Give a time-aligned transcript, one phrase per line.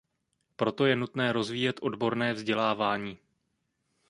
[0.55, 3.17] Proto je nutné rozvíjet odborné vzdělávání.